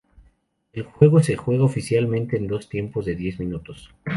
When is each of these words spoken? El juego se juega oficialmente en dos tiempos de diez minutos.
El 0.73 0.81
juego 0.81 1.21
se 1.21 1.35
juega 1.35 1.63
oficialmente 1.63 2.35
en 2.35 2.47
dos 2.47 2.69
tiempos 2.69 3.05
de 3.05 3.13
diez 3.13 3.39
minutos. 3.39 3.91